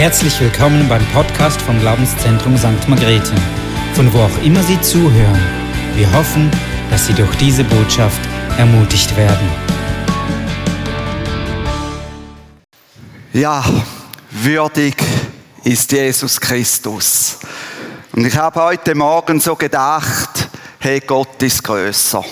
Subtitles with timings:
[0.00, 2.88] Herzlich willkommen beim Podcast vom Glaubenszentrum St.
[2.88, 3.34] Margrethe,
[3.92, 5.38] von wo auch immer Sie zuhören.
[5.94, 6.50] Wir hoffen,
[6.88, 8.18] dass Sie durch diese Botschaft
[8.56, 9.46] ermutigt werden.
[13.34, 13.62] Ja,
[14.30, 14.96] würdig
[15.64, 17.36] ist Jesus Christus.
[18.12, 20.48] Und ich habe heute Morgen so gedacht,
[20.78, 22.24] hey, Gott ist größer.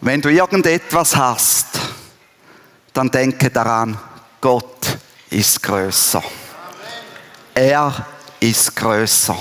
[0.00, 1.66] Wenn du irgendetwas hast,
[2.94, 3.98] dann denke daran,
[4.40, 4.77] Gott
[5.30, 6.22] ist größer.
[7.54, 8.06] Er
[8.40, 9.36] ist größer.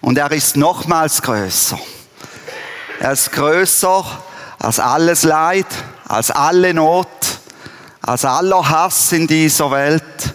[0.00, 1.78] Und er ist nochmals größer.
[2.98, 4.04] Er ist größer
[4.58, 5.66] als alles Leid,
[6.06, 7.08] als alle Not,
[8.02, 10.34] als aller Hass in dieser Welt,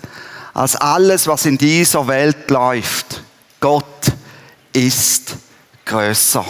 [0.53, 3.23] als alles, was in dieser Welt läuft.
[3.59, 3.85] Gott
[4.73, 5.35] ist
[5.85, 6.45] größer.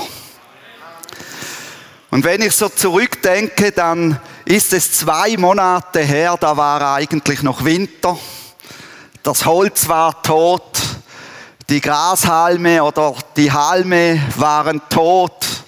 [2.12, 7.66] Und wenn ich so zurückdenke, dann ist es zwei Monate her, da war eigentlich noch
[7.66, 8.18] Winter.
[9.24, 10.80] Das Holz war tot,
[11.68, 15.64] die Grashalme oder die Halme waren tot,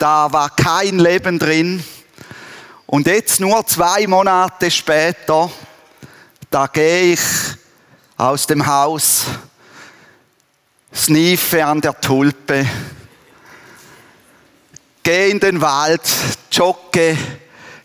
[0.00, 1.84] da war kein Leben drin.
[2.86, 5.48] Und jetzt nur zwei Monate später,
[6.50, 7.20] da gehe ich
[8.16, 9.26] aus dem Haus,
[10.92, 12.66] sniefe an der Tulpe,
[15.04, 16.02] gehe in den Wald,
[16.50, 17.16] jogge,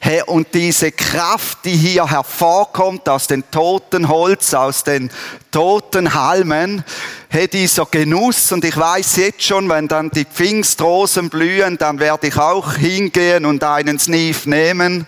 [0.06, 5.09] Hey, und diese Kraft, die hier hervorkommt aus den toten Holz, aus den
[5.50, 6.84] toten Halmen,
[7.30, 12.28] hey, dieser Genuss, und ich weiß jetzt schon, wenn dann die Pfingstrosen blühen, dann werde
[12.28, 15.08] ich auch hingehen und einen Sneef nehmen.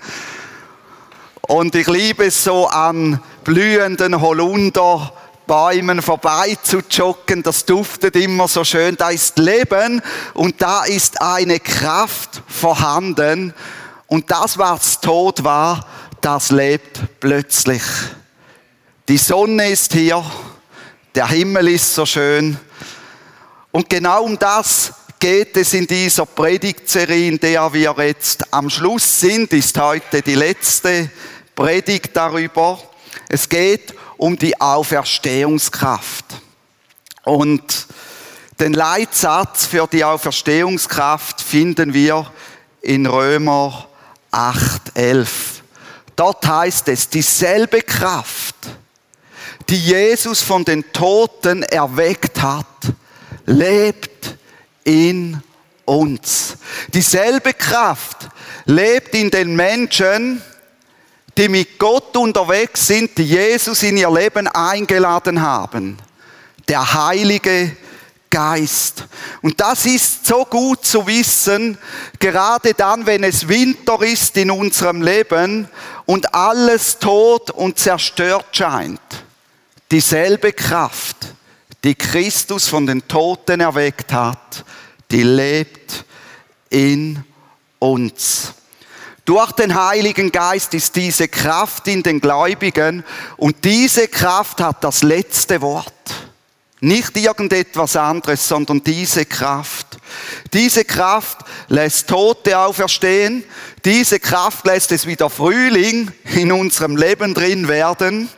[1.42, 5.12] Und ich liebe es so an blühenden Holunder,
[5.46, 10.02] Bäumen vorbei zu joggen, das duftet immer so schön, da ist Leben
[10.34, 13.54] und da ist eine Kraft vorhanden
[14.08, 15.86] und das, was tot war,
[16.22, 17.82] das lebt plötzlich.
[19.08, 20.24] Die Sonne ist hier,
[21.14, 22.58] der Himmel ist so schön.
[23.72, 29.20] Und genau um das geht es in dieser Predigtserie, in der wir jetzt am Schluss
[29.20, 31.10] sind, ist heute die letzte
[31.56, 32.80] Predigt darüber.
[33.30, 36.26] Es geht um die Auferstehungskraft.
[37.24, 37.88] Und
[38.60, 42.32] den Leitsatz für die Auferstehungskraft finden wir
[42.82, 43.88] in Römer
[44.36, 45.64] 8, 11.
[46.16, 48.56] Dort heißt es, dieselbe Kraft,
[49.70, 52.66] die Jesus von den Toten erweckt hat,
[53.46, 54.36] lebt
[54.84, 55.42] in
[55.86, 56.58] uns.
[56.94, 58.28] Dieselbe Kraft
[58.66, 60.42] lebt in den Menschen,
[61.38, 65.98] die mit Gott unterwegs sind, die Jesus in ihr Leben eingeladen haben.
[66.68, 67.76] Der Heilige
[68.36, 69.06] Geist.
[69.42, 71.78] Und das ist so gut zu wissen,
[72.20, 75.70] gerade dann, wenn es Winter ist in unserem Leben
[76.06, 79.00] und alles tot und zerstört scheint.
[79.90, 81.16] Dieselbe Kraft,
[81.86, 84.66] die Christus von den Toten erweckt hat,
[85.12, 86.04] die lebt
[86.70, 87.24] in
[87.80, 88.54] uns.
[89.24, 93.06] Durch den Heiligen Geist ist diese Kraft in den Gläubigen
[93.38, 95.94] und diese Kraft hat das letzte Wort.
[96.82, 99.98] Nicht irgendetwas anderes, sondern diese Kraft.
[100.54, 103.44] Diese Kraft lässt Tote auferstehen.
[103.86, 108.30] Diese Kraft lässt es wieder Frühling in unserem Leben drin werden.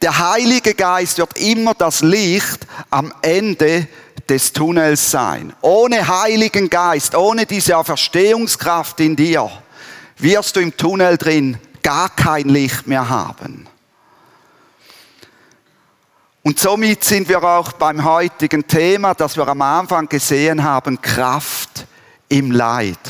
[0.00, 3.88] Der Heilige Geist wird immer das Licht am Ende
[4.28, 5.52] des Tunnels sein.
[5.60, 9.50] Ohne Heiligen Geist, ohne diese Auferstehungskraft in dir,
[10.18, 13.66] wirst du im Tunnel drin gar kein Licht mehr haben.
[16.46, 21.88] Und somit sind wir auch beim heutigen Thema, das wir am Anfang gesehen haben, Kraft
[22.28, 23.00] im Leid.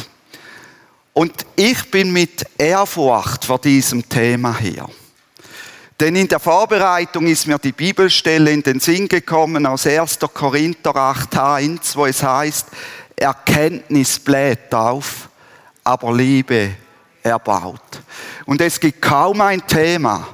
[1.12, 4.88] Und ich bin mit Ehrfurcht vor diesem Thema hier.
[6.00, 10.18] Denn in der Vorbereitung ist mir die Bibelstelle in den Sinn gekommen aus 1.
[10.32, 12.68] Korinther 8.1, wo es heißt,
[13.16, 15.28] Erkenntnis bläht auf,
[15.84, 16.70] aber Liebe
[17.22, 18.00] erbaut.
[18.46, 20.26] Und es gibt kaum ein Thema,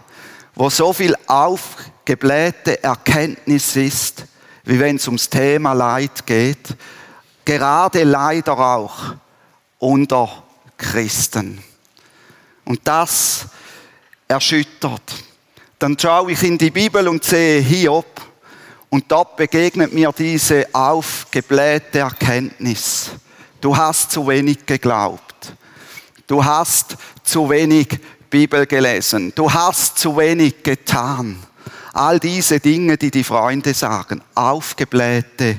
[0.55, 4.25] wo so viel auf geblähte Erkenntnis ist,
[4.65, 6.77] wie wenn es ums Thema Leid geht,
[7.45, 9.15] gerade leider auch
[9.79, 10.45] unter
[10.77, 11.63] Christen.
[12.65, 13.47] Und das
[14.29, 15.03] erschüttert.
[15.79, 18.21] Dann schaue ich in die Bibel und sehe Hiob
[18.89, 23.11] und dort begegnet mir diese aufgeblähte Erkenntnis.
[23.61, 25.55] Du hast zu wenig geglaubt.
[26.27, 27.89] Du hast zu wenig
[28.31, 29.33] Bibel gelesen.
[29.35, 31.43] Du hast zu wenig getan.
[31.93, 35.59] All diese Dinge, die die Freunde sagen, aufgeblähte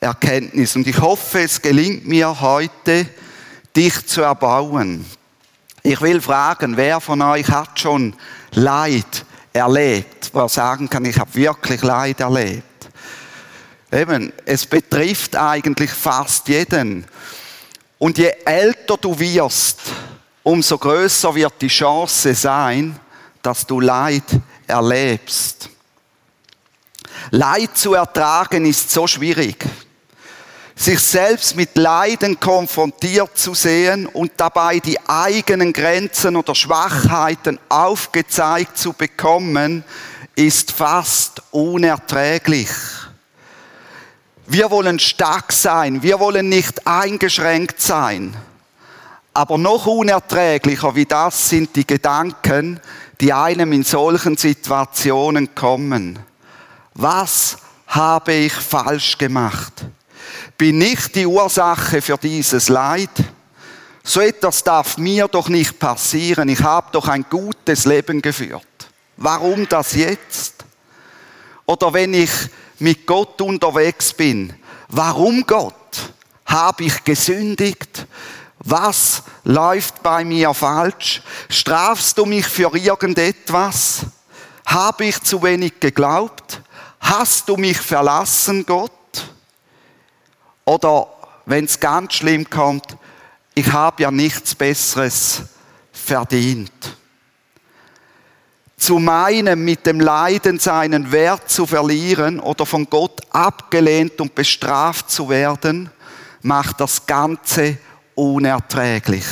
[0.00, 0.74] Erkenntnis.
[0.74, 3.06] Und ich hoffe, es gelingt mir heute,
[3.76, 5.04] dich zu erbauen.
[5.82, 8.14] Ich will fragen, wer von euch hat schon
[8.52, 10.22] Leid erlebt?
[10.32, 12.64] wo er sagen kann, ich habe wirklich Leid erlebt.
[13.90, 17.04] Eben, es betrifft eigentlich fast jeden.
[17.98, 19.80] Und je älter du wirst,
[20.42, 22.98] umso größer wird die Chance sein,
[23.42, 24.24] dass du Leid
[24.72, 25.68] erlebst.
[27.30, 29.64] Leid zu ertragen ist so schwierig.
[30.74, 38.78] Sich selbst mit Leiden konfrontiert zu sehen und dabei die eigenen Grenzen oder Schwachheiten aufgezeigt
[38.78, 39.84] zu bekommen,
[40.34, 42.70] ist fast unerträglich.
[44.46, 48.34] Wir wollen stark sein, wir wollen nicht eingeschränkt sein.
[49.34, 52.80] Aber noch unerträglicher wie das sind die Gedanken,
[53.22, 56.18] die einem in solchen Situationen kommen.
[56.94, 59.72] Was habe ich falsch gemacht?
[60.58, 63.10] Bin ich die Ursache für dieses Leid?
[64.02, 66.48] So etwas darf mir doch nicht passieren.
[66.48, 68.66] Ich habe doch ein gutes Leben geführt.
[69.16, 70.64] Warum das jetzt?
[71.64, 72.30] Oder wenn ich
[72.80, 74.52] mit Gott unterwegs bin,
[74.88, 75.74] warum Gott?
[76.44, 78.04] Habe ich gesündigt?
[78.64, 81.22] Was läuft bei mir falsch?
[81.48, 84.06] Strafst du mich für irgendetwas?
[84.66, 86.62] Habe ich zu wenig geglaubt?
[87.00, 88.92] Hast du mich verlassen, Gott?
[90.64, 91.08] Oder
[91.44, 92.96] wenn es ganz schlimm kommt,
[93.54, 95.42] ich habe ja nichts Besseres
[95.90, 96.96] verdient.
[98.76, 105.10] Zu meinen, mit dem Leiden seinen Wert zu verlieren oder von Gott abgelehnt und bestraft
[105.10, 105.90] zu werden,
[106.42, 107.78] macht das Ganze
[108.14, 109.26] unerträglich.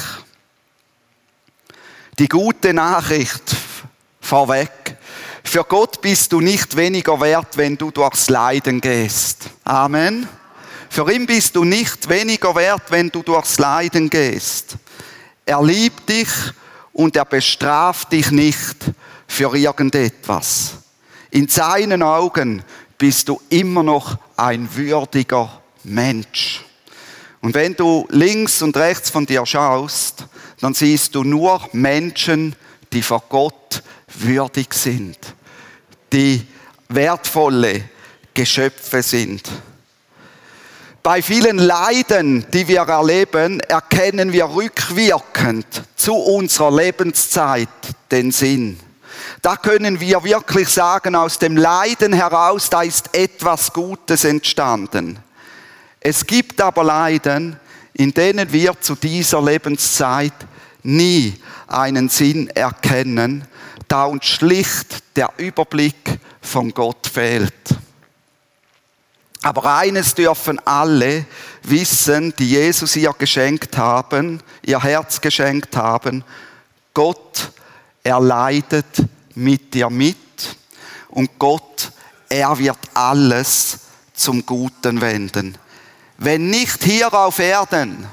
[2.19, 3.57] Die gute Nachricht
[4.21, 4.97] vorweg.
[5.43, 9.51] Für Gott bist du nicht weniger wert, wenn du durchs Leiden gehst.
[9.65, 10.29] Amen.
[10.89, 14.77] Für ihn bist du nicht weniger wert, wenn du durchs Leiden gehst.
[15.47, 16.29] Er liebt dich
[16.93, 18.77] und er bestraft dich nicht
[19.27, 20.75] für irgendetwas.
[21.31, 22.63] In seinen Augen
[22.99, 26.65] bist du immer noch ein würdiger Mensch.
[27.43, 30.27] Und wenn du links und rechts von dir schaust,
[30.61, 32.55] dann siehst du nur Menschen,
[32.93, 33.83] die vor Gott
[34.15, 35.17] würdig sind,
[36.13, 36.47] die
[36.89, 37.85] wertvolle
[38.35, 39.49] Geschöpfe sind.
[41.03, 45.67] Bei vielen Leiden, die wir erleben, erkennen wir rückwirkend
[45.97, 47.69] zu unserer Lebenszeit
[48.11, 48.79] den Sinn.
[49.41, 55.19] Da können wir wirklich sagen, aus dem Leiden heraus, da ist etwas Gutes entstanden.
[56.01, 57.61] Es gibt aber Leiden,
[57.93, 60.33] in denen wir zu dieser Lebenszeit
[60.83, 61.35] nie
[61.67, 63.47] einen Sinn erkennen,
[63.87, 67.53] da uns schlicht der Überblick von Gott fehlt.
[69.43, 71.27] Aber eines dürfen alle
[71.63, 76.25] wissen, die Jesus ihr geschenkt haben, ihr Herz geschenkt haben,
[76.95, 77.53] Gott,
[78.03, 79.05] er leidet
[79.35, 80.57] mit dir mit
[81.09, 81.93] und Gott,
[82.29, 83.79] er wird alles
[84.15, 85.57] zum Guten wenden.
[86.23, 88.07] Wenn nicht hier auf Erden,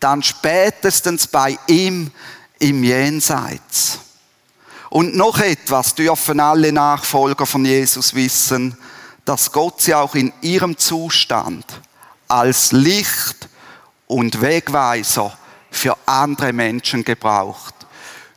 [0.00, 2.10] dann spätestens bei ihm
[2.58, 4.00] im Jenseits.
[4.90, 8.76] Und noch etwas dürfen alle Nachfolger von Jesus wissen,
[9.24, 11.64] dass Gott sie auch in ihrem Zustand
[12.26, 13.48] als Licht
[14.08, 15.32] und Wegweiser
[15.70, 17.74] für andere Menschen gebraucht.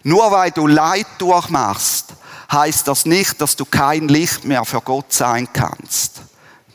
[0.04, 2.13] Nur weil du Leid durchmachst,
[2.52, 6.21] heißt das nicht, dass du kein Licht mehr für Gott sein kannst.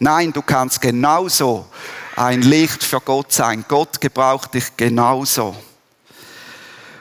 [0.00, 1.66] Nein, du kannst genauso
[2.16, 3.64] ein Licht für Gott sein.
[3.68, 5.54] Gott gebraucht dich genauso.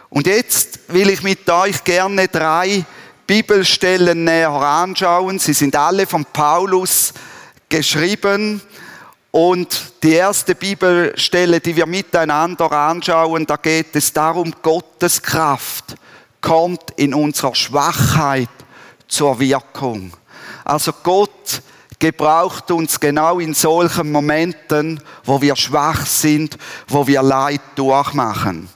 [0.10, 2.86] Und jetzt will ich mit euch gerne drei
[3.26, 5.40] Bibelstellen näher anschauen.
[5.40, 7.14] Sie sind alle von Paulus
[7.70, 8.62] geschrieben.
[9.32, 15.96] Und die erste Bibelstelle, die wir miteinander anschauen, da geht es darum, Gottes Kraft
[16.40, 18.50] kommt in unserer Schwachheit
[19.08, 20.14] zur Wirkung.
[20.64, 21.62] Also Gott
[22.00, 28.70] gebraucht uns genau in solchen Momenten, wo wir schwach sind, wo wir Leid durchmachen.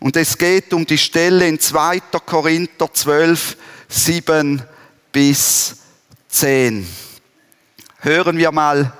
[0.00, 2.00] Und es geht um die Stelle in 2.
[2.24, 3.56] Korinther 12,
[3.88, 4.62] 7
[5.10, 5.76] bis
[6.28, 6.86] 10.
[8.00, 8.92] Hören wir mal,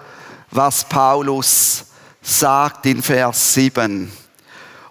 [0.51, 1.85] was Paulus
[2.21, 4.11] sagt in Vers 7.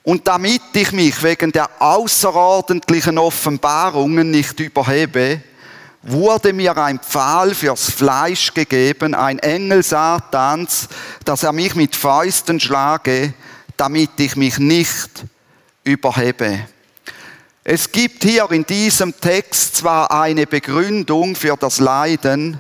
[0.04, 5.42] Und damit ich mich wegen der außerordentlichen Offenbarungen nicht überhebe,
[6.04, 10.88] wurde mir ein Pfahl fürs Fleisch gegeben, ein Engel Satans,
[11.26, 13.34] dass er mich mit Fäusten schlage,
[13.76, 15.26] damit ich mich nicht
[15.84, 16.60] überhebe.
[17.64, 22.60] Es gibt hier in diesem Text zwar eine Begründung für das Leiden,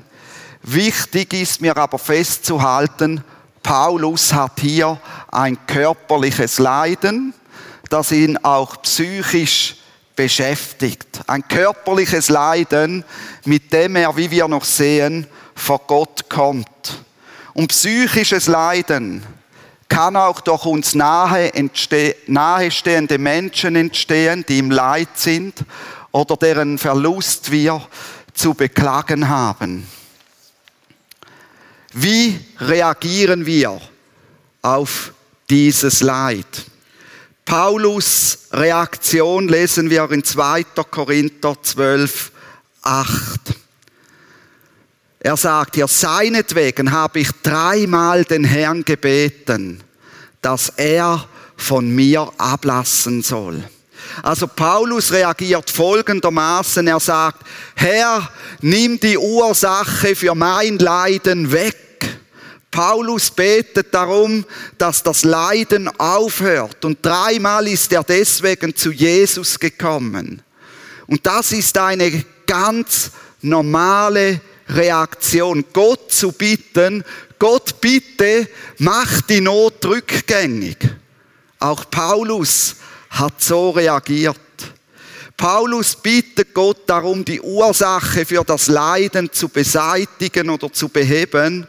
[0.63, 3.24] wichtig ist mir aber festzuhalten,
[3.63, 5.00] Paulus hat hier
[5.32, 7.34] ein körperliches Leiden,
[7.89, 9.77] das ihn auch psychisch
[10.17, 11.21] beschäftigt.
[11.27, 13.05] Ein körperliches Leiden,
[13.45, 17.03] mit dem er, wie wir noch sehen, vor Gott kommt.
[17.53, 19.24] Und psychisches Leiden
[19.88, 21.51] kann auch durch uns nahe
[22.27, 25.63] nahestehende Menschen entstehen, die im Leid sind
[26.12, 27.81] oder deren Verlust wir
[28.33, 29.88] zu beklagen haben.
[31.93, 33.79] Wie reagieren wir
[34.62, 35.13] auf
[35.50, 36.66] dieses Leid?
[37.47, 40.65] Paulus Reaktion lesen wir in 2.
[40.91, 42.33] Korinther 12,
[42.81, 43.09] 8.
[45.19, 49.81] Er sagt hier, seinetwegen habe ich dreimal den Herrn gebeten,
[50.41, 51.25] dass er
[51.55, 53.63] von mir ablassen soll.
[54.23, 61.87] Also Paulus reagiert folgendermaßen, er sagt, Herr, nimm die Ursache für mein Leiden weg.
[62.71, 64.45] Paulus betet darum,
[64.77, 66.83] dass das Leiden aufhört.
[66.86, 70.41] Und dreimal ist er deswegen zu Jesus gekommen.
[71.07, 75.63] Und das ist eine ganz normale Reaktion.
[75.71, 77.03] Gott zu bitten,
[77.39, 78.47] Gott bitte,
[78.79, 80.77] mach die Not rückgängig.
[81.59, 82.75] Auch Paulus
[83.09, 84.38] hat so reagiert.
[85.38, 91.67] Paulus bittet Gott darum, die Ursache für das Leiden zu beseitigen oder zu beheben,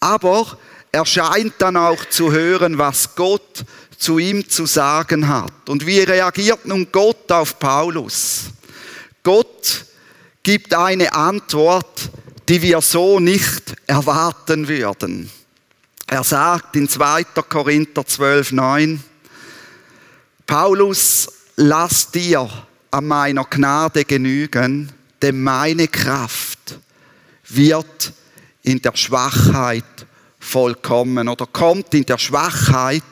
[0.00, 0.58] aber
[0.92, 3.64] er scheint dann auch zu hören, was Gott
[3.96, 5.68] zu ihm zu sagen hat.
[5.68, 8.46] Und wie reagiert nun Gott auf Paulus?
[9.22, 9.84] Gott
[10.42, 12.10] gibt eine Antwort,
[12.48, 15.30] die wir so nicht erwarten würden.
[16.06, 17.24] Er sagt in 2.
[17.48, 19.04] Korinther 12, 9,
[20.46, 22.50] Paulus, lass dir
[22.90, 24.90] an meiner Gnade genügen,
[25.22, 26.80] denn meine Kraft
[27.48, 28.12] wird
[28.62, 29.84] in der Schwachheit
[30.38, 33.04] vollkommen oder kommt in der Schwachheit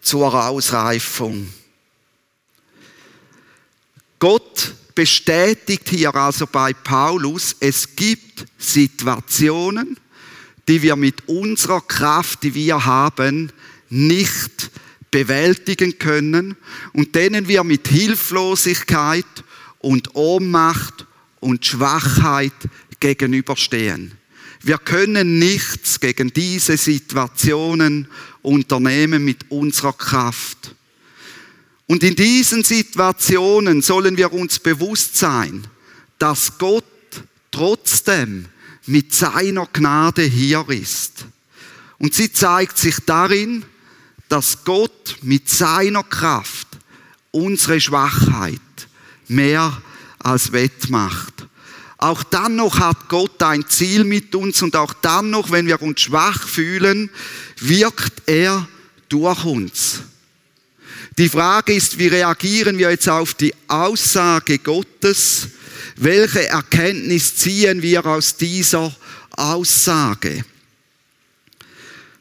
[0.00, 1.52] zur Ausreifung.
[4.18, 9.98] Gott bestätigt hier also bei Paulus, es gibt Situationen,
[10.68, 13.52] die wir mit unserer Kraft, die wir haben,
[13.88, 14.70] nicht
[15.10, 16.56] bewältigen können
[16.92, 19.24] und denen wir mit Hilflosigkeit
[19.78, 21.06] und Ohnmacht
[21.40, 22.52] und Schwachheit
[22.98, 24.12] gegenüberstehen.
[24.66, 28.08] Wir können nichts gegen diese Situationen
[28.42, 30.74] unternehmen mit unserer Kraft.
[31.86, 35.64] Und in diesen Situationen sollen wir uns bewusst sein,
[36.18, 36.82] dass Gott
[37.52, 38.46] trotzdem
[38.86, 41.26] mit seiner Gnade hier ist.
[41.98, 43.64] Und sie zeigt sich darin,
[44.28, 46.66] dass Gott mit seiner Kraft
[47.30, 48.58] unsere Schwachheit
[49.28, 49.80] mehr
[50.18, 51.46] als wettmacht.
[51.98, 55.80] Auch dann noch hat Gott ein Ziel mit uns und auch dann noch, wenn wir
[55.80, 57.10] uns schwach fühlen,
[57.58, 58.68] wirkt er
[59.08, 60.00] durch uns.
[61.16, 65.48] Die Frage ist, wie reagieren wir jetzt auf die Aussage Gottes?
[65.96, 68.94] Welche Erkenntnis ziehen wir aus dieser
[69.30, 70.44] Aussage?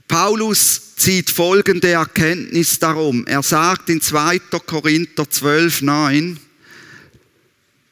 [0.07, 3.27] Paulus zieht folgende Erkenntnis darum.
[3.27, 4.39] Er sagt in 2.
[4.65, 6.39] Korinther 12, 9,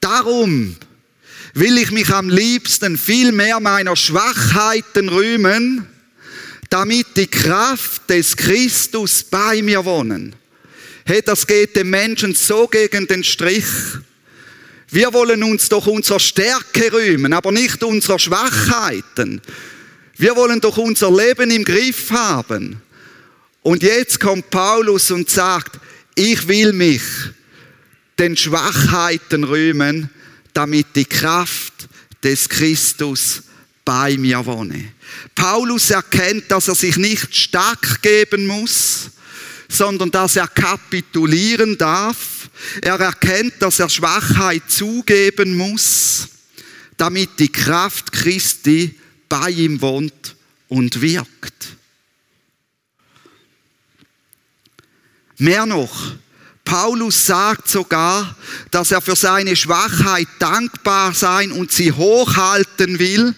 [0.04, 0.76] Darum
[1.54, 5.88] will ich mich am liebsten viel mehr meiner Schwachheiten rühmen,
[6.70, 10.36] damit die Kraft des Christus bei mir wohnen.
[11.06, 13.66] Hey, das geht dem Menschen so gegen den Strich.
[14.90, 19.42] Wir wollen uns doch unserer Stärke rühmen, aber nicht unserer Schwachheiten.
[20.18, 22.82] Wir wollen doch unser Leben im Griff haben.
[23.62, 25.80] Und jetzt kommt Paulus und sagt,
[26.16, 27.02] ich will mich
[28.20, 30.10] den Schwachheiten rühmen,
[30.54, 31.88] damit die Kraft
[32.24, 33.44] des Christus
[33.84, 34.94] bei mir wohne.
[35.36, 39.10] Paulus erkennt, dass er sich nicht stark geben muss,
[39.68, 42.50] sondern dass er kapitulieren darf.
[42.82, 46.30] Er erkennt, dass er Schwachheit zugeben muss,
[46.98, 50.36] damit die Kraft Christi bei ihm wohnt
[50.70, 51.76] und wirkt.
[55.38, 56.14] Mehr noch,
[56.66, 58.36] Paulus sagt sogar,
[58.72, 63.36] dass er für seine Schwachheit dankbar sein und sie hochhalten will,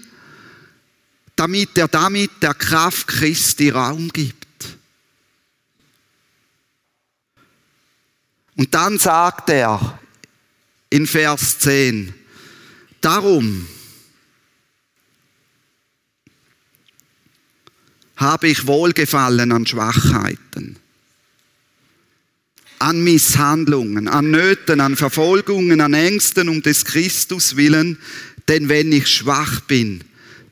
[1.35, 4.45] damit er damit der Kraft Christi Raum gibt.
[8.55, 9.99] Und dann sagt er
[10.89, 12.13] in Vers 10,
[13.01, 13.67] darum
[18.15, 20.79] habe ich Wohlgefallen an Schwachheiten
[22.85, 27.97] an Misshandlungen, an Nöten, an Verfolgungen, an Ängsten um des Christus willen,
[28.47, 30.03] denn wenn ich schwach bin,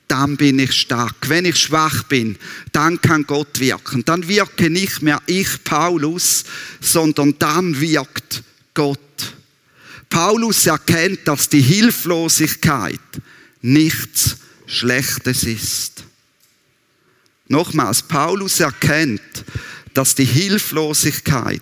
[0.07, 1.29] dann bin ich stark.
[1.29, 2.35] Wenn ich schwach bin,
[2.71, 4.03] dann kann Gott wirken.
[4.03, 6.43] Dann wirke nicht mehr ich, Paulus,
[6.81, 8.41] sondern dann wirkt
[8.73, 8.99] Gott.
[10.09, 12.99] Paulus erkennt, dass die Hilflosigkeit
[13.61, 16.03] nichts Schlechtes ist.
[17.47, 19.21] Nochmals, Paulus erkennt,
[19.93, 21.61] dass die Hilflosigkeit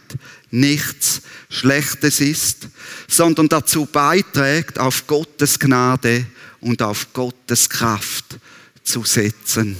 [0.52, 2.68] nichts Schlechtes ist,
[3.08, 6.26] sondern dazu beiträgt, auf Gottes Gnade
[6.60, 8.38] und auf Gottes Kraft
[8.84, 9.78] zu setzen.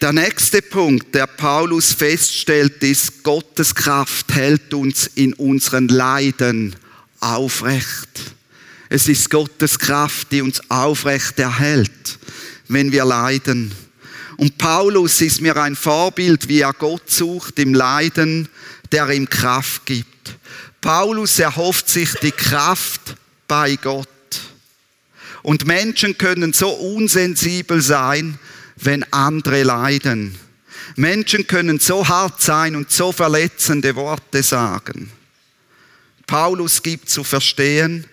[0.00, 6.74] Der nächste Punkt, der Paulus feststellt, ist, Gottes Kraft hält uns in unseren Leiden
[7.20, 8.34] aufrecht.
[8.88, 12.18] Es ist Gottes Kraft, die uns aufrecht erhält,
[12.68, 13.72] wenn wir leiden.
[14.40, 18.48] Und Paulus ist mir ein Vorbild, wie er Gott sucht im Leiden,
[18.90, 20.34] der ihm Kraft gibt.
[20.80, 23.16] Paulus erhofft sich die Kraft
[23.46, 24.08] bei Gott.
[25.42, 28.38] Und Menschen können so unsensibel sein,
[28.76, 30.34] wenn andere leiden.
[30.96, 35.12] Menschen können so hart sein und so verletzende Worte sagen.
[36.26, 38.06] Paulus gibt zu verstehen,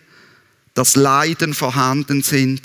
[0.73, 2.63] dass Leiden vorhanden sind,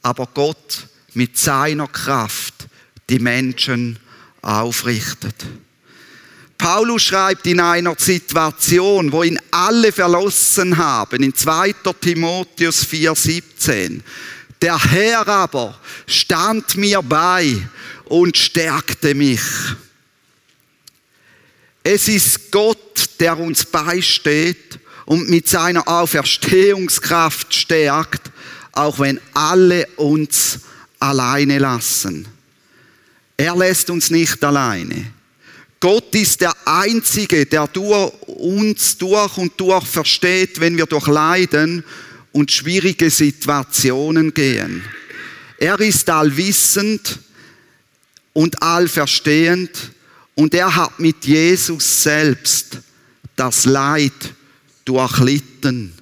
[0.00, 2.53] aber Gott mit seiner Kraft
[3.08, 3.98] die Menschen
[4.42, 5.34] aufrichtet.
[6.58, 11.74] Paulus schreibt in einer Situation, wo ihn alle verlassen haben, in 2.
[12.00, 14.00] Timotheus 4,17.
[14.62, 17.54] Der Herr aber stand mir bei
[18.06, 19.42] und stärkte mich.
[21.82, 28.30] Es ist Gott, der uns beisteht und mit seiner Auferstehungskraft stärkt,
[28.72, 30.60] auch wenn alle uns
[30.98, 32.26] alleine lassen.
[33.36, 35.12] Er lässt uns nicht alleine.
[35.80, 41.84] Gott ist der Einzige, der uns durch und durch versteht, wenn wir durch Leiden
[42.32, 44.82] und schwierige Situationen gehen.
[45.58, 47.18] Er ist allwissend
[48.32, 49.70] und allverstehend
[50.34, 52.78] und er hat mit Jesus selbst
[53.36, 54.12] das Leid
[54.84, 55.92] durchlitten.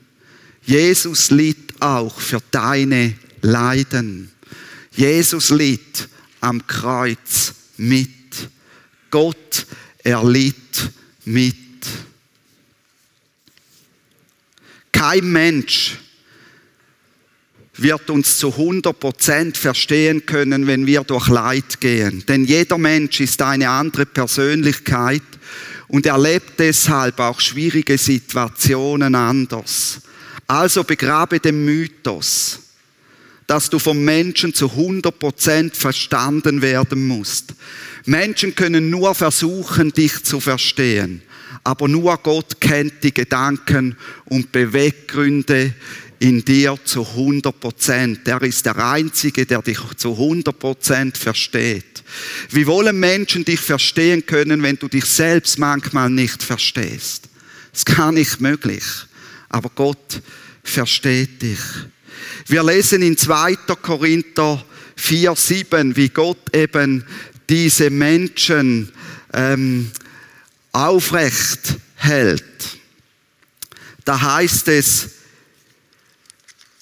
[0.64, 4.30] Jesus litt auch für deine Leiden.
[4.92, 6.08] Jesus litt
[6.42, 8.10] am Kreuz mit.
[9.10, 9.66] Gott
[10.02, 10.90] erlitt
[11.24, 11.56] mit.
[14.92, 15.98] Kein Mensch
[17.74, 22.24] wird uns zu 100% verstehen können, wenn wir durch Leid gehen.
[22.26, 25.22] Denn jeder Mensch ist eine andere Persönlichkeit
[25.88, 30.00] und erlebt deshalb auch schwierige Situationen anders.
[30.46, 32.58] Also begrabe den Mythos
[33.52, 37.52] dass du vom Menschen zu 100% verstanden werden musst.
[38.06, 41.20] Menschen können nur versuchen, dich zu verstehen.
[41.62, 45.74] Aber nur Gott kennt die Gedanken und Beweggründe
[46.18, 48.20] in dir zu 100%.
[48.24, 52.02] Er ist der Einzige, der dich zu 100% versteht.
[52.48, 57.28] Wie wollen Menschen dich verstehen können, wenn du dich selbst manchmal nicht verstehst?
[57.70, 58.84] Das ist gar nicht möglich.
[59.50, 60.22] Aber Gott
[60.64, 61.60] versteht dich.
[62.46, 63.56] Wir lesen in 2.
[63.80, 64.64] Korinther
[64.96, 67.04] 4, 7, wie Gott eben
[67.48, 68.92] diese Menschen
[69.32, 69.90] ähm,
[70.72, 72.44] aufrecht hält.
[74.04, 75.10] Da heißt es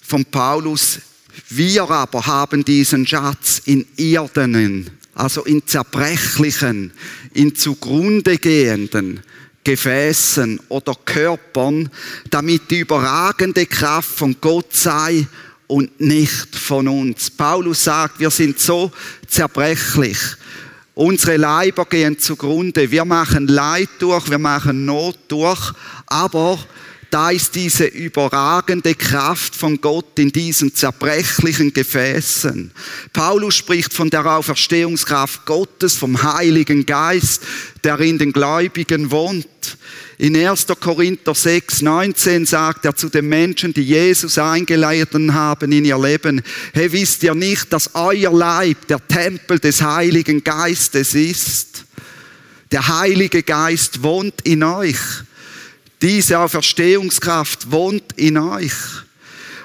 [0.00, 1.00] von Paulus,
[1.48, 6.92] wir aber haben diesen Schatz in irdenen, also in zerbrechlichen,
[7.34, 9.22] in zugrunde gehenden,
[9.64, 11.90] Gefäßen oder Körpern,
[12.30, 15.26] damit die überragende Kraft von Gott sei
[15.66, 17.30] und nicht von uns.
[17.30, 18.90] Paulus sagt, wir sind so
[19.28, 20.18] zerbrechlich.
[20.94, 22.90] Unsere Leiber gehen zugrunde.
[22.90, 25.72] Wir machen Leid durch, wir machen Not durch,
[26.06, 26.58] aber
[27.10, 32.70] da ist diese überragende Kraft von Gott in diesen zerbrechlichen Gefäßen.
[33.12, 37.42] Paulus spricht von der Auferstehungskraft Gottes, vom Heiligen Geist,
[37.82, 39.46] der in den Gläubigen wohnt.
[40.18, 40.66] In 1.
[40.78, 46.42] Korinther 6, 19 sagt er zu den Menschen, die Jesus eingeladen haben in ihr Leben,
[46.74, 51.86] hey, wisst ihr nicht, dass euer Leib der Tempel des Heiligen Geistes ist?
[52.70, 54.98] Der Heilige Geist wohnt in euch.
[56.02, 58.72] Diese Auferstehungskraft wohnt in euch.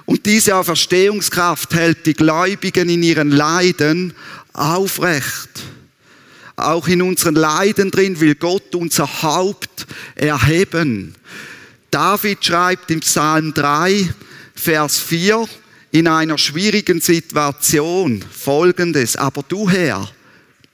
[0.05, 4.13] Und diese Auferstehungskraft hält die Gläubigen in ihren Leiden
[4.53, 5.49] aufrecht.
[6.57, 11.15] Auch in unseren Leiden drin will Gott unser Haupt erheben.
[11.91, 14.09] David schreibt im Psalm 3,
[14.53, 15.47] Vers 4,
[15.91, 20.09] in einer schwierigen Situation folgendes, aber du Herr,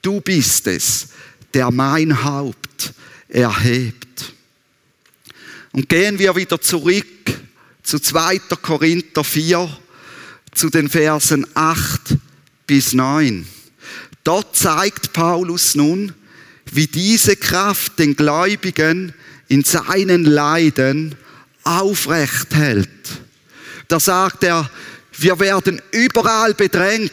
[0.01, 1.09] du bist es,
[1.53, 2.93] der mein Haupt
[3.27, 4.33] erhebt.
[5.71, 7.05] Und gehen wir wieder zurück
[7.83, 8.39] zu 2.
[8.61, 9.69] Korinther 4,
[10.53, 12.17] zu den Versen 8
[12.67, 13.47] bis 9.
[14.23, 16.13] Dort zeigt Paulus nun,
[16.71, 19.13] wie diese Kraft den Gläubigen
[19.47, 21.15] in seinen Leiden
[21.63, 22.89] aufrecht hält.
[23.87, 24.69] Da sagt er,
[25.17, 27.11] wir werden überall bedrängt,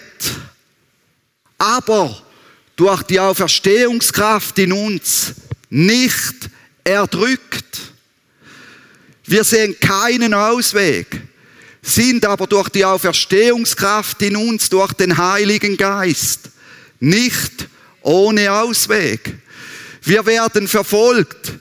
[1.59, 2.23] aber
[2.77, 5.35] durch die Auferstehungskraft in uns
[5.71, 6.49] nicht
[6.85, 7.92] erdrückt.
[9.29, 11.21] Wir sehen keinen Ausweg,
[11.83, 16.49] sind aber durch die Auferstehungskraft in uns, durch den Heiligen Geist,
[16.99, 17.69] nicht
[18.01, 19.35] ohne Ausweg.
[20.03, 21.53] Wir werden verfolgt,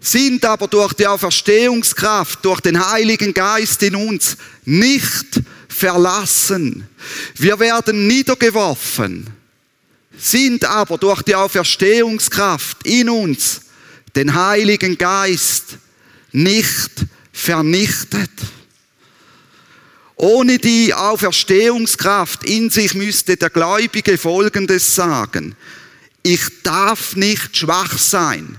[0.00, 6.88] sind aber durch die Auferstehungskraft, durch den Heiligen Geist in uns nicht verlassen.
[7.36, 9.26] Wir werden niedergeworfen,
[10.16, 13.60] sind aber durch die Auferstehungskraft in uns,
[14.16, 15.76] den Heiligen Geist,
[16.32, 18.30] nicht vernichtet.
[20.16, 25.54] Ohne die Auferstehungskraft in sich müsste der Gläubige Folgendes sagen.
[26.22, 28.58] Ich darf nicht schwach sein.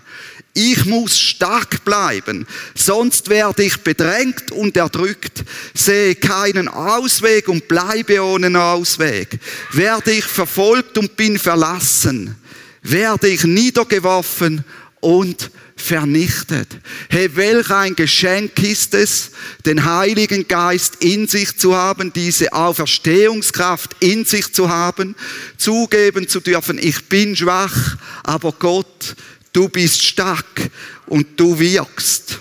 [0.53, 8.21] Ich muss stark bleiben, sonst werde ich bedrängt und erdrückt, sehe keinen Ausweg und bleibe
[8.21, 9.39] ohne Ausweg.
[9.71, 12.35] Werde ich verfolgt und bin verlassen,
[12.81, 14.65] werde ich niedergeworfen
[14.99, 16.67] und vernichtet.
[17.09, 19.31] Hey, welch ein Geschenk ist es,
[19.65, 25.15] den Heiligen Geist in sich zu haben, diese Auferstehungskraft in sich zu haben,
[25.57, 29.15] zugeben zu dürfen, ich bin schwach, aber Gott,
[29.51, 30.69] du bist stark
[31.07, 32.39] und du wirkst.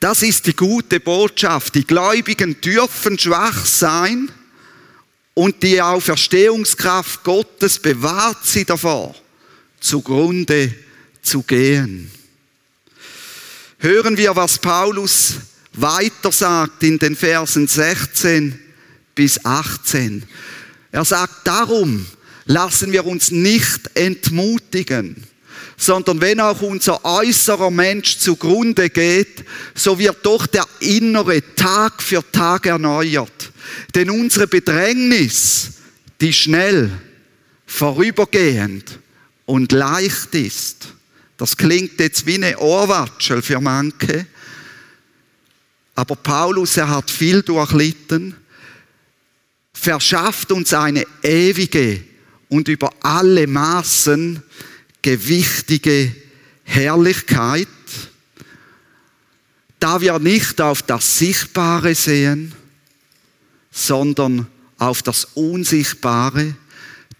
[0.00, 1.74] Das ist die gute Botschaft.
[1.74, 4.30] Die Gläubigen dürfen schwach sein
[5.34, 9.14] und die Auferstehungskraft Gottes bewahrt sie davor,
[9.80, 10.91] zugrunde zu
[11.46, 12.10] gehen.
[13.78, 15.34] Hören wir, was Paulus
[15.72, 18.58] weiter sagt in den Versen 16
[19.14, 20.22] bis 18.
[20.90, 22.06] Er sagt, darum
[22.44, 25.24] lassen wir uns nicht entmutigen,
[25.76, 32.22] sondern wenn auch unser äußerer Mensch zugrunde geht, so wird doch der innere Tag für
[32.30, 33.52] Tag erneuert.
[33.94, 35.70] Denn unsere Bedrängnis,
[36.20, 36.90] die schnell,
[37.66, 38.98] vorübergehend
[39.46, 40.88] und leicht ist,
[41.42, 44.26] das klingt jetzt wie eine Ohrwatschel für manche.
[45.96, 48.36] Aber Paulus, er hat viel durchlitten,
[49.72, 52.04] verschafft uns eine ewige
[52.48, 54.40] und über alle Maßen
[55.02, 56.14] gewichtige
[56.62, 57.66] Herrlichkeit,
[59.80, 62.54] da wir nicht auf das Sichtbare sehen,
[63.72, 64.46] sondern
[64.78, 66.54] auf das Unsichtbare.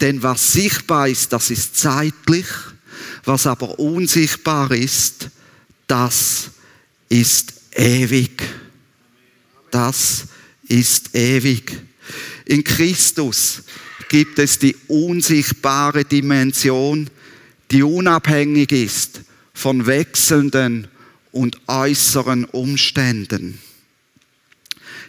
[0.00, 2.46] Denn was sichtbar ist, das ist zeitlich
[3.24, 5.30] was aber unsichtbar ist,
[5.86, 6.50] das
[7.08, 8.42] ist ewig.
[9.70, 10.24] Das
[10.68, 11.72] ist ewig.
[12.44, 13.62] In Christus
[14.08, 17.08] gibt es die unsichtbare Dimension,
[17.70, 19.22] die unabhängig ist
[19.54, 20.88] von wechselnden
[21.30, 23.58] und äußeren Umständen.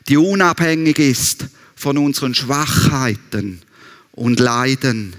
[0.08, 1.46] Die unabhängig ist
[1.76, 3.62] von unseren Schwachheiten
[4.14, 5.16] und Leiden.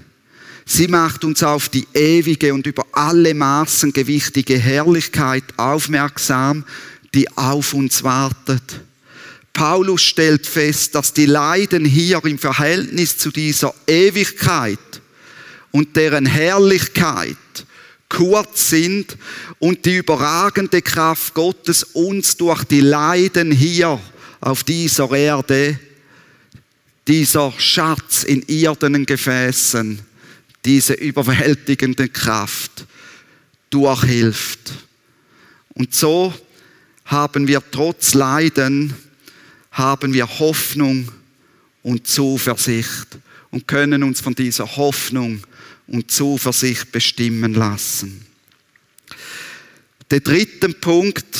[0.65, 6.65] Sie macht uns auf die ewige und über alle Maßen gewichtige Herrlichkeit aufmerksam,
[7.13, 8.81] die auf uns wartet.
[9.53, 14.79] Paulus stellt fest, dass die Leiden hier im Verhältnis zu dieser Ewigkeit
[15.71, 17.37] und deren Herrlichkeit
[18.09, 19.17] kurz sind
[19.59, 23.99] und die überragende Kraft Gottes uns durch die Leiden hier
[24.41, 25.79] auf dieser Erde,
[27.07, 29.99] dieser Schatz in irdenen Gefäßen,
[30.65, 32.85] diese überwältigende Kraft
[33.69, 34.73] durchhilft.
[35.69, 36.33] Und so
[37.05, 38.93] haben wir trotz Leiden,
[39.71, 41.11] haben wir Hoffnung
[41.83, 43.19] und Zuversicht
[43.51, 45.45] und können uns von dieser Hoffnung
[45.87, 48.25] und Zuversicht bestimmen lassen.
[50.09, 51.35] Der dritte Punkt,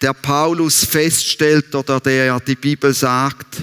[0.00, 3.62] der Paulus feststellt oder der die Bibel sagt,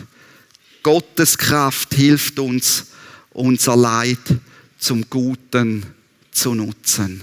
[0.83, 2.87] Gottes Kraft hilft uns,
[3.35, 4.19] unser Leid
[4.79, 5.85] zum Guten
[6.31, 7.21] zu nutzen.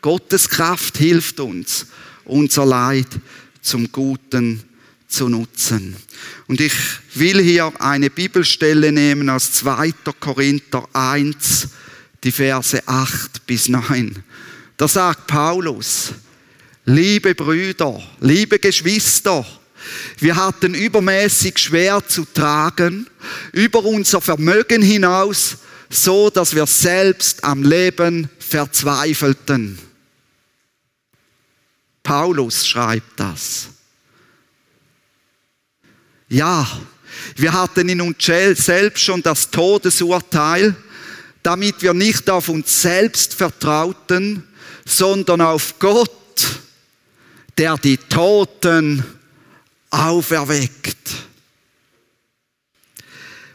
[0.00, 1.86] Gottes Kraft hilft uns,
[2.24, 3.06] unser Leid
[3.62, 4.62] zum Guten
[5.08, 5.96] zu nutzen.
[6.48, 6.74] Und ich
[7.14, 9.92] will hier eine Bibelstelle nehmen aus 2.
[10.20, 11.68] Korinther 1,
[12.24, 14.22] die Verse 8 bis 9.
[14.76, 16.12] Da sagt Paulus,
[16.84, 19.46] liebe Brüder, liebe Geschwister,
[20.18, 23.06] wir hatten übermäßig schwer zu tragen,
[23.52, 25.58] über unser Vermögen hinaus,
[25.90, 29.78] so dass wir selbst am Leben verzweifelten.
[32.02, 33.68] Paulus schreibt das.
[36.28, 36.66] Ja,
[37.36, 40.74] wir hatten in uns selbst schon das Todesurteil,
[41.42, 44.46] damit wir nicht auf uns selbst vertrauten,
[44.84, 46.10] sondern auf Gott,
[47.56, 49.04] der die Toten
[49.90, 50.96] auferweckt.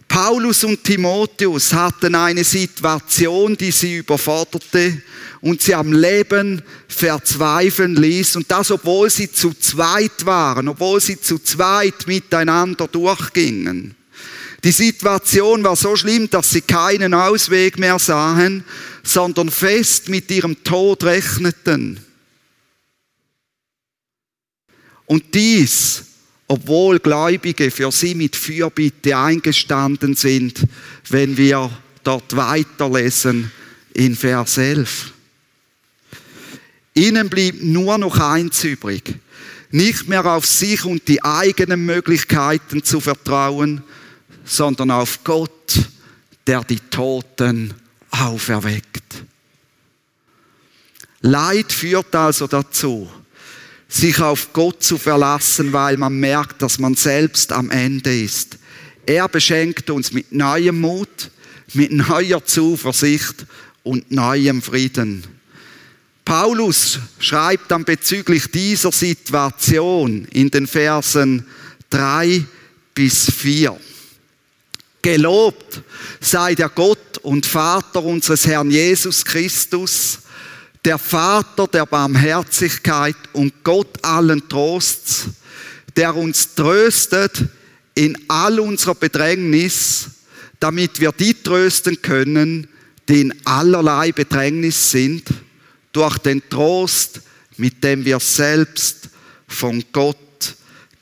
[0.07, 5.01] Paulus und Timotheus hatten eine Situation, die sie überforderte
[5.41, 8.35] und sie am Leben verzweifeln ließ.
[8.35, 13.95] Und das, obwohl sie zu zweit waren, obwohl sie zu zweit miteinander durchgingen.
[14.63, 18.63] Die Situation war so schlimm, dass sie keinen Ausweg mehr sahen,
[19.03, 21.99] sondern fest mit ihrem Tod rechneten.
[25.07, 26.03] Und dies
[26.47, 30.63] obwohl Gläubige für sie mit Fürbitte eingestanden sind,
[31.09, 31.69] wenn wir
[32.03, 33.51] dort weiterlesen
[33.93, 35.13] in Vers 11.
[36.95, 39.15] Ihnen blieb nur noch eins übrig,
[39.71, 43.81] nicht mehr auf sich und die eigenen Möglichkeiten zu vertrauen,
[44.45, 45.79] sondern auf Gott,
[46.45, 47.73] der die Toten
[48.11, 49.23] auferweckt.
[51.21, 53.09] Leid führt also dazu,
[53.93, 58.57] sich auf Gott zu verlassen, weil man merkt, dass man selbst am Ende ist.
[59.05, 61.29] Er beschenkt uns mit neuem Mut,
[61.73, 63.45] mit neuer Zuversicht
[63.83, 65.23] und neuem Frieden.
[66.25, 71.45] Paulus schreibt dann bezüglich dieser Situation in den Versen
[71.89, 72.43] drei
[72.95, 73.77] bis vier.
[75.03, 75.81] Gelobt
[76.19, 80.19] sei der Gott und Vater unseres Herrn Jesus Christus,
[80.85, 85.27] der Vater der Barmherzigkeit und Gott allen Trosts,
[85.95, 87.45] der uns tröstet
[87.95, 90.09] in all unserer Bedrängnis,
[90.59, 92.67] damit wir die trösten können,
[93.07, 95.23] die in allerlei Bedrängnis sind,
[95.91, 97.21] durch den Trost,
[97.57, 99.09] mit dem wir selbst
[99.47, 100.17] von Gott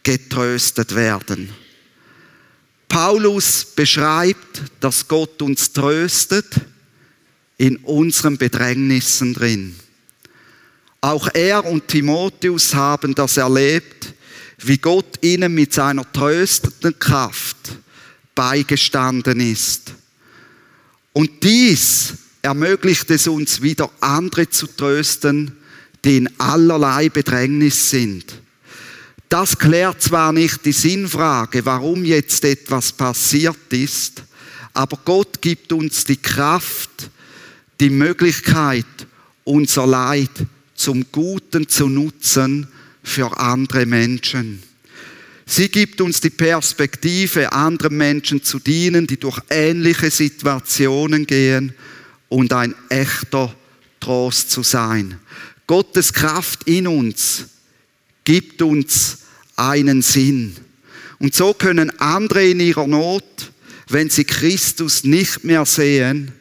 [0.04, 1.50] getröstet werden.
[2.90, 6.48] Paulus beschreibt, dass Gott uns tröstet,
[7.62, 9.76] in unseren Bedrängnissen drin.
[11.00, 14.16] Auch er und Timotheus haben das erlebt,
[14.58, 17.58] wie Gott ihnen mit seiner tröstenden Kraft
[18.34, 19.94] beigestanden ist.
[21.14, 25.56] Und dies ermöglicht es uns wieder andere zu trösten,
[26.04, 28.26] die in allerlei Bedrängnis sind.
[29.30, 34.24] Das klärt zwar nicht die Sinnfrage, warum jetzt etwas passiert ist,
[34.74, 37.12] aber Gott gibt uns die Kraft,
[37.82, 38.86] die Möglichkeit,
[39.44, 40.30] unser Leid
[40.76, 42.68] zum Guten zu nutzen
[43.04, 44.62] für andere Menschen.
[45.48, 51.74] Sie gibt uns die Perspektive, anderen Menschen zu dienen, die durch ähnliche Situationen gehen
[52.30, 53.54] und ein echter
[54.00, 55.18] Trost zu sein.
[55.66, 57.46] Gottes Kraft in uns
[58.24, 59.18] gibt uns
[59.56, 60.56] einen Sinn.
[61.18, 63.52] Und so können andere in ihrer Not,
[63.90, 66.32] wenn sie Christus nicht mehr sehen,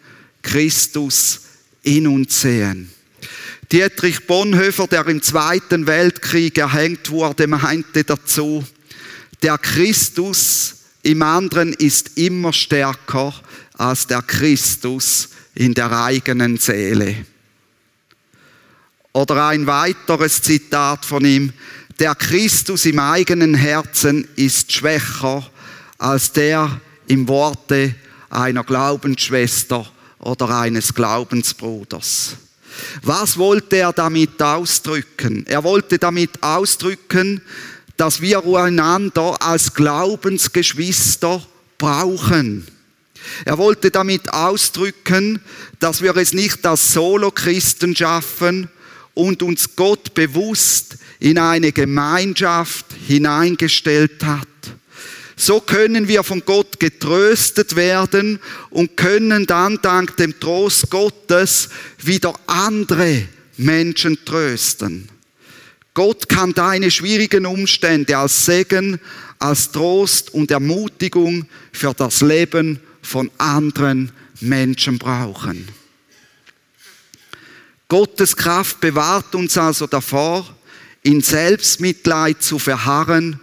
[0.43, 1.41] Christus
[1.83, 2.91] in uns sehen.
[3.71, 8.65] Dietrich Bonhoeffer, der im Zweiten Weltkrieg erhängt wurde, meinte dazu,
[9.43, 13.33] der Christus im anderen ist immer stärker
[13.75, 17.25] als der Christus in der eigenen Seele.
[19.13, 21.53] Oder ein weiteres Zitat von ihm,
[21.99, 25.49] der Christus im eigenen Herzen ist schwächer
[25.99, 27.95] als der im Worte
[28.31, 32.37] einer Glaubensschwester oder eines Glaubensbruders.
[33.03, 35.45] Was wollte er damit ausdrücken?
[35.47, 37.43] Er wollte damit ausdrücken,
[37.97, 41.43] dass wir einander als Glaubensgeschwister
[41.77, 42.67] brauchen.
[43.45, 45.43] Er wollte damit ausdrücken,
[45.79, 48.71] dass wir es nicht als Solo-Christen schaffen
[49.15, 54.49] und uns Gott bewusst in eine Gemeinschaft hineingestellt hat.
[55.41, 62.35] So können wir von Gott getröstet werden und können dann dank dem Trost Gottes wieder
[62.47, 63.27] andere
[63.57, 65.09] Menschen trösten.
[65.95, 69.01] Gott kann deine schwierigen Umstände als Segen,
[69.39, 75.67] als Trost und Ermutigung für das Leben von anderen Menschen brauchen.
[77.89, 80.55] Gottes Kraft bewahrt uns also davor,
[81.03, 83.41] in Selbstmitleid zu verharren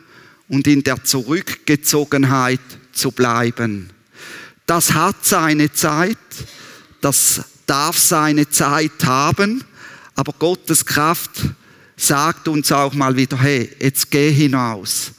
[0.50, 2.62] und in der Zurückgezogenheit
[2.94, 3.90] zu bleiben.
[4.66, 6.18] Das hat seine Zeit,
[7.02, 9.64] das darf seine Zeit haben,
[10.16, 11.32] aber Gottes Kraft
[11.96, 15.12] sagt uns auch mal wieder, hey, jetzt geh hinaus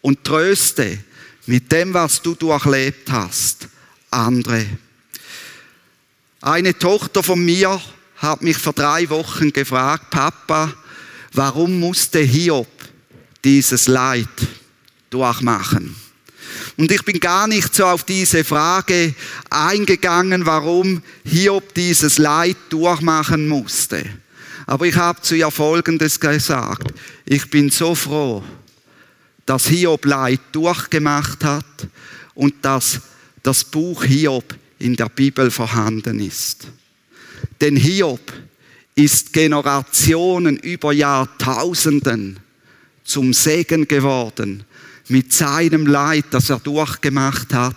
[0.00, 0.98] und tröste
[1.46, 3.68] mit dem, was du durchlebt hast,
[4.10, 4.66] andere.
[6.40, 7.80] Eine Tochter von mir
[8.16, 10.72] hat mich vor drei Wochen gefragt, Papa,
[11.32, 12.68] warum musste Hiob
[13.44, 14.28] dieses Leid
[15.10, 15.94] durchmachen.
[16.76, 19.14] Und ich bin gar nicht so auf diese Frage
[19.50, 24.04] eingegangen, warum Hiob dieses Leid durchmachen musste.
[24.66, 26.92] Aber ich habe zu ihr Folgendes gesagt.
[27.26, 28.42] Ich bin so froh,
[29.44, 31.88] dass Hiob Leid durchgemacht hat
[32.34, 33.00] und dass
[33.42, 36.68] das Buch Hiob in der Bibel vorhanden ist.
[37.60, 38.32] Denn Hiob
[38.94, 42.38] ist Generationen über Jahrtausenden
[43.04, 44.64] zum Segen geworden
[45.08, 47.76] mit seinem Leid, das er durchgemacht hat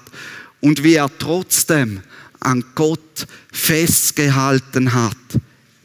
[0.61, 2.01] und wie er trotzdem
[2.39, 5.17] an Gott festgehalten hat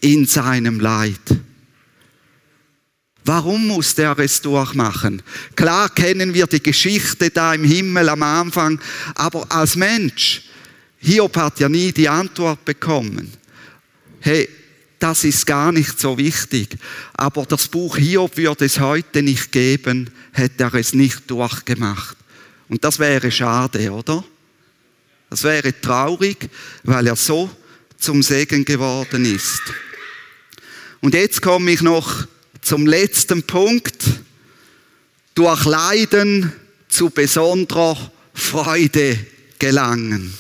[0.01, 1.41] in seinem Leid.
[3.25, 5.23] Warum musste er es durchmachen?
[5.55, 8.81] Klar kennen wir die Geschichte da im Himmel am Anfang,
[9.15, 10.43] aber als Mensch,
[10.99, 13.31] Hiob hat ja nie die Antwort bekommen.
[14.21, 14.49] Hey,
[15.01, 16.77] das ist gar nicht so wichtig.
[17.15, 22.17] Aber das Buch Hiob würde es heute nicht geben, hätte er es nicht durchgemacht.
[22.69, 24.23] Und das wäre schade, oder?
[25.31, 26.49] Das wäre traurig,
[26.85, 27.51] weil er so
[27.99, 29.63] zum Segen geworden ist.
[31.01, 32.27] Und jetzt komme ich noch
[32.61, 34.05] zum letzten Punkt.
[35.35, 36.53] Durch Leiden
[36.89, 39.19] zu besonderer Freude
[39.59, 40.35] gelangen.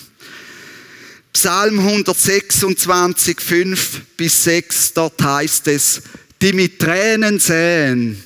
[1.33, 6.03] Psalm 126, 5 bis 6, dort heißt es,
[6.43, 8.23] die mit Tränen säen,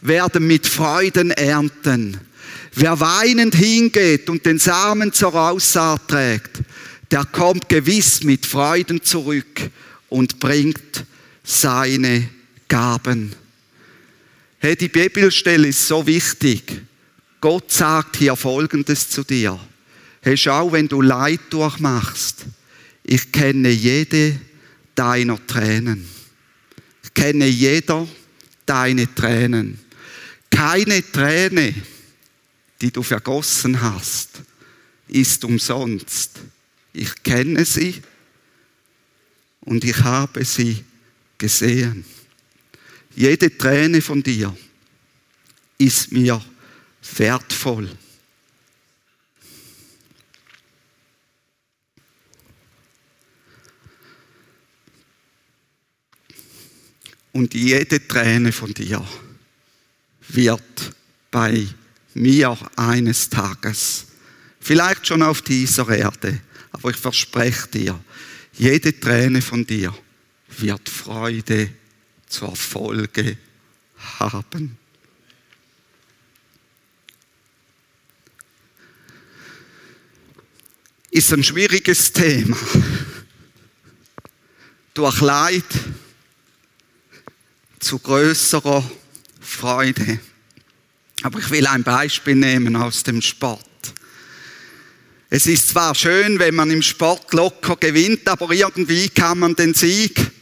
[0.00, 2.18] werden mit Freuden ernten.
[2.74, 6.62] Wer weinend hingeht und den Samen zur Aussaat trägt,
[7.10, 9.70] der kommt gewiss mit Freuden zurück
[10.08, 11.04] und bringt
[11.42, 12.28] seine
[12.68, 13.34] Gaben.
[14.58, 16.82] Hey, die Bibelstelle ist so wichtig.
[17.40, 19.58] Gott sagt hier Folgendes zu dir.
[20.26, 22.46] Hey, schau, wenn du Leid durchmachst,
[23.04, 24.36] ich kenne jede
[24.96, 26.04] deiner Tränen.
[27.04, 28.08] Ich kenne jeder
[28.66, 29.78] deine Tränen.
[30.50, 31.72] Keine Träne,
[32.80, 34.42] die du vergossen hast,
[35.06, 36.40] ist umsonst.
[36.92, 38.02] Ich kenne sie
[39.60, 40.82] und ich habe sie
[41.38, 42.04] gesehen.
[43.14, 44.56] Jede Träne von dir
[45.78, 46.44] ist mir
[47.16, 47.88] wertvoll.
[57.36, 59.06] Und jede Träne von dir
[60.28, 60.94] wird
[61.30, 61.66] bei
[62.14, 64.06] mir eines Tages,
[64.58, 66.40] vielleicht schon auf dieser Erde,
[66.72, 68.00] aber ich verspreche dir,
[68.54, 69.94] jede Träne von dir
[70.56, 71.68] wird Freude
[72.26, 73.36] zur Folge
[74.18, 74.78] haben.
[81.10, 82.56] Ist ein schwieriges Thema.
[84.94, 85.64] Durch Leid
[87.86, 88.82] zu größerer
[89.40, 90.18] Freude.
[91.22, 93.60] Aber ich will ein Beispiel nehmen aus dem Sport.
[95.30, 99.72] Es ist zwar schön, wenn man im Sport locker gewinnt, aber irgendwie kann man den
[99.72, 100.32] Sieg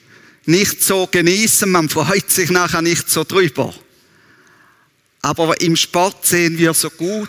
[0.46, 3.74] nicht so genießen, man freut sich nachher nicht so drüber.
[5.20, 7.28] Aber im Sport sehen wir so gut,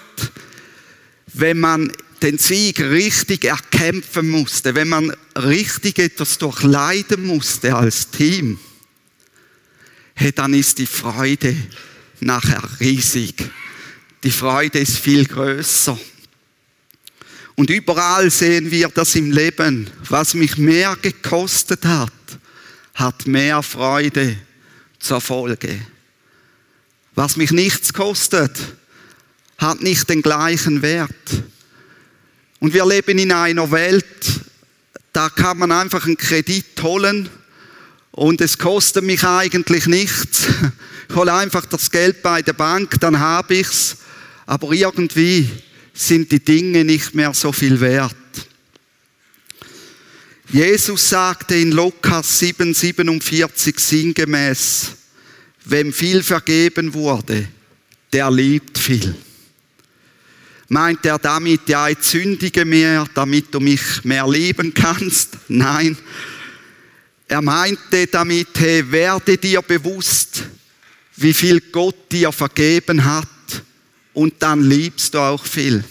[1.34, 8.60] wenn man den Sieg richtig erkämpfen musste, wenn man richtig etwas durchleiden musste als Team
[10.16, 11.56] hey, dann ist die Freude
[12.22, 13.36] nachher riesig.
[14.24, 16.00] Die Freude ist viel größer.
[17.56, 19.90] Und überall sehen wir das im Leben.
[20.10, 22.12] Was mich mehr gekostet hat,
[22.96, 24.38] hat mehr Freude
[25.00, 25.80] zur Folge.
[27.14, 28.52] Was mich nichts kostet,
[29.58, 31.44] hat nicht den gleichen Wert.
[32.60, 34.06] Und wir leben in einer Welt,
[35.14, 37.30] da kann man einfach einen Kredit holen
[38.16, 40.48] und es kostet mich eigentlich nichts.
[41.10, 43.98] Ich hole einfach das Geld bei der Bank, dann habe ich's.
[44.46, 45.50] Aber irgendwie
[45.94, 48.16] sind die Dinge nicht mehr so viel wert.
[50.48, 54.92] Jesus sagte in Lukas 7, 47 sinngemäß,
[55.66, 57.48] wem viel vergeben wurde,
[58.14, 59.14] der liebt viel.
[60.70, 65.38] Meint er damit, ja, jetzt sündige mehr, damit du mich mehr lieben kannst?
[65.50, 65.98] Nein,
[67.28, 70.44] er meinte damit, hey, werde dir bewusst,
[71.18, 73.28] wie viel Gott dir vergeben hat
[74.14, 75.84] und dann liebst du auch viel.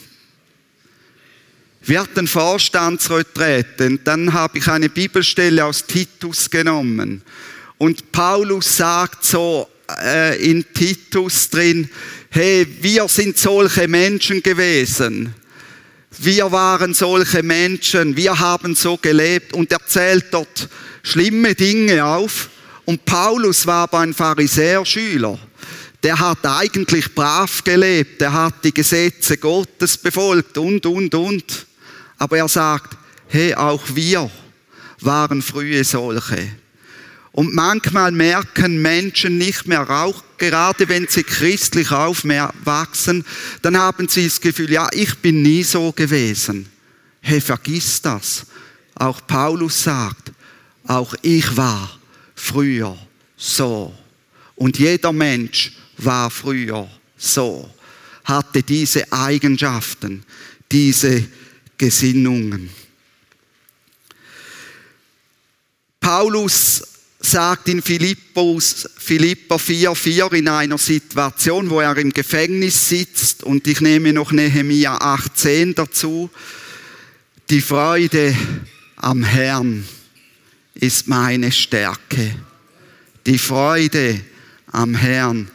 [1.83, 7.23] Wir hatten Vorstandsretreten, dann habe ich eine Bibelstelle aus Titus genommen.
[7.77, 9.69] Und Paulus sagt so
[10.03, 11.91] äh, in Titus drin,
[12.31, 15.35] hey, wir sind solche Menschen gewesen.
[16.19, 20.69] Wir waren solche Menschen, wir haben so gelebt und erzählt dort
[21.03, 22.49] schlimme Dinge auf.
[22.85, 25.39] Und Paulus war aber ein Pharisäerschüler.
[26.03, 31.67] Der hat eigentlich brav gelebt, der hat die Gesetze Gottes befolgt und, und, und.
[32.19, 32.97] Aber er sagt,
[33.29, 34.31] hey, auch wir
[35.01, 36.49] waren frühe solche.
[37.35, 43.25] Und manchmal merken Menschen nicht mehr, auch gerade wenn sie christlich aufwachsen,
[43.61, 46.69] dann haben sie das Gefühl, ja, ich bin nie so gewesen.
[47.21, 48.47] Hey, vergiss das.
[48.95, 50.31] Auch Paulus sagt,
[50.87, 51.99] auch ich war
[52.37, 52.97] früher
[53.37, 53.93] so.
[54.55, 57.69] Und jeder Mensch war früher so,
[58.23, 60.23] hatte diese Eigenschaften,
[60.71, 61.27] diese
[61.77, 62.71] Gesinnungen.
[65.99, 66.94] Paulus
[67.25, 73.81] sagt in Philippus, Philippa 4,4 in einer Situation, wo er im Gefängnis sitzt, und ich
[73.81, 76.31] nehme noch Nehemia 18 dazu,
[77.51, 78.37] die Freude
[78.97, 79.87] am Herrn
[80.75, 82.35] ist meine Stärke.
[83.27, 84.21] Die Freude
[84.73, 85.51] am Herrn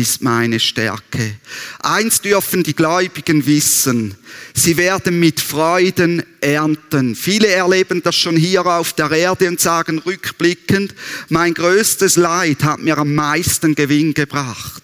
[0.00, 1.36] ist meine Stärke.
[1.80, 4.16] Eins dürfen die Gläubigen wissen,
[4.54, 7.14] sie werden mit Freuden ernten.
[7.14, 10.94] Viele erleben das schon hier auf der Erde und sagen rückblickend,
[11.28, 14.82] mein größtes Leid hat mir am meisten Gewinn gebracht.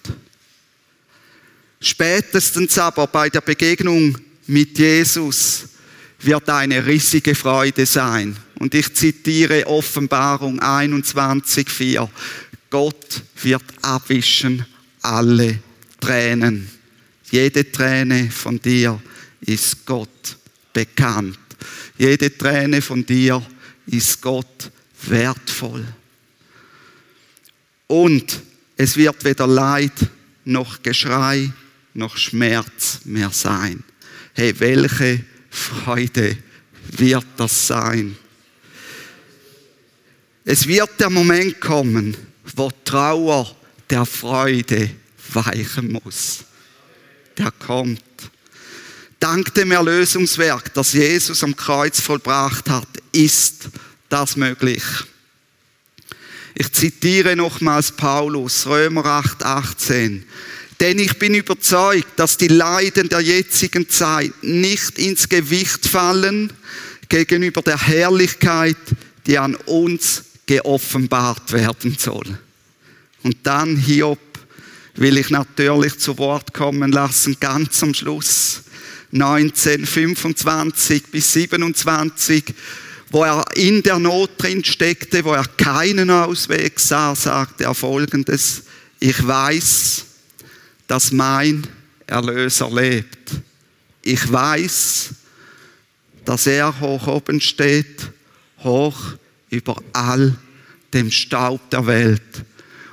[1.79, 5.65] Spätestens aber bei der Begegnung mit Jesus
[6.19, 8.35] wird eine riesige Freude sein.
[8.59, 12.09] Und ich zitiere Offenbarung 21,4.
[12.69, 14.65] Gott wird abwischen
[15.07, 15.59] alle
[15.99, 16.69] Tränen.
[17.31, 19.01] Jede Träne von dir
[19.41, 20.37] ist Gott
[20.73, 21.39] bekannt.
[21.97, 23.41] Jede Träne von dir
[23.87, 24.71] ist Gott
[25.03, 25.85] wertvoll.
[27.87, 28.41] Und
[28.75, 29.93] es wird weder Leid
[30.45, 31.51] noch Geschrei
[31.93, 33.83] noch Schmerz mehr sein.
[34.33, 36.37] Hey, welche Freude
[36.91, 38.15] wird das sein?
[40.45, 42.15] Es wird der Moment kommen,
[42.55, 43.56] wo Trauer
[43.89, 44.89] der Freude
[45.33, 46.39] weichen muss.
[47.37, 48.01] Der kommt.
[49.19, 53.69] Dank dem Erlösungswerk, das Jesus am Kreuz vollbracht hat, ist
[54.09, 54.83] das möglich.
[56.55, 60.25] Ich zitiere nochmals Paulus, Römer 8, 18.
[60.79, 66.53] Denn ich bin überzeugt, dass die Leiden der jetzigen Zeit nicht ins Gewicht fallen
[67.09, 68.77] gegenüber der Herrlichkeit,
[69.25, 72.39] die an uns geoffenbart werden soll.
[73.23, 74.19] Und dann Hiob
[74.95, 78.63] will ich natürlich zu Wort kommen lassen, ganz am Schluss.
[79.11, 82.43] 19, 25 bis 27,
[83.09, 88.63] wo er in der Not drin steckte, wo er keinen Ausweg sah, sagte er folgendes,
[88.99, 90.05] ich weiß,
[90.87, 91.65] dass mein
[92.05, 93.31] Erlöser lebt.
[94.01, 95.09] Ich weiß,
[96.25, 98.09] dass er hoch oben steht,
[98.63, 98.97] hoch
[99.49, 100.35] über all
[100.93, 102.21] dem Staub der Welt.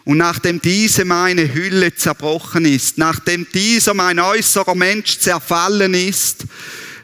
[0.05, 6.45] Und nachdem diese meine Hülle zerbrochen ist, nachdem dieser mein äußerer Mensch zerfallen ist,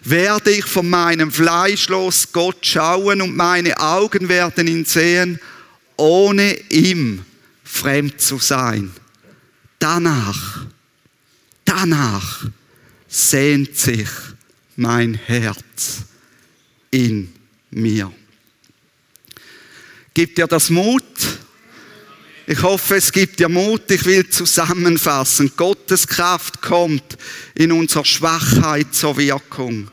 [0.02, 5.40] werde ich von meinem Fleisch los Gott schauen und meine Augen werden ihn sehen,
[5.96, 7.24] ohne ihm
[7.64, 8.90] fremd zu sein.
[9.78, 10.66] Danach,
[11.64, 12.44] danach
[13.08, 14.08] sehnt sich
[14.76, 16.02] mein Herz
[16.90, 17.32] in
[17.70, 18.12] mir.
[20.12, 21.04] Gibt dir das Mut?
[22.50, 23.88] Ich hoffe, es gibt dir Mut.
[23.92, 25.52] Ich will zusammenfassen.
[25.56, 27.16] Gottes Kraft kommt
[27.54, 29.88] in unserer Schwachheit zur Wirkung.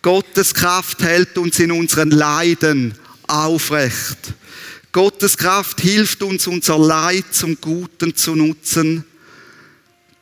[0.00, 2.94] Gottes Kraft hält uns in unseren Leiden
[3.26, 4.32] aufrecht.
[4.90, 9.04] Gottes Kraft hilft uns, unser Leid zum Guten zu nutzen.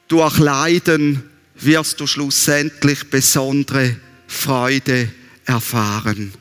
[0.09, 1.23] Durch Leiden
[1.55, 3.95] wirst du schlussendlich besondere
[4.27, 5.09] Freude
[5.45, 6.33] erfahren.